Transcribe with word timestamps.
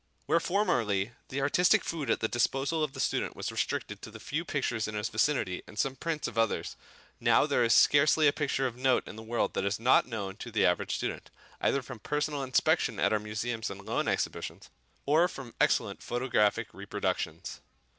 Where 0.25 0.39
formerly 0.39 1.11
the 1.29 1.41
artistic 1.41 1.83
food 1.83 2.09
at 2.09 2.21
the 2.21 2.27
disposal 2.27 2.83
of 2.83 2.93
the 2.93 2.99
student 2.99 3.35
was 3.35 3.51
restricted 3.51 4.01
to 4.01 4.09
the 4.09 4.19
few 4.19 4.43
pictures 4.43 4.87
in 4.87 4.95
his 4.95 5.09
vicinity 5.09 5.61
and 5.67 5.77
some 5.77 5.95
prints 5.95 6.27
of 6.27 6.39
others, 6.39 6.75
now 7.19 7.45
there 7.45 7.63
is 7.63 7.71
scarcely 7.75 8.27
a 8.27 8.33
picture 8.33 8.65
of 8.65 8.75
note 8.75 9.07
in 9.07 9.15
the 9.15 9.21
world 9.21 9.53
that 9.53 9.63
is 9.63 9.79
not 9.79 10.07
known 10.07 10.37
to 10.37 10.49
the 10.49 10.65
average 10.65 10.95
student, 10.95 11.29
either 11.61 11.83
from 11.83 11.99
personal 11.99 12.41
inspection 12.41 12.99
at 12.99 13.13
our 13.13 13.19
museums 13.19 13.69
and 13.69 13.85
loan 13.85 14.07
exhibitions, 14.07 14.71
or 15.05 15.27
from 15.27 15.53
excellent 15.61 16.01
photographic 16.01 16.73
reproductions. 16.73 17.61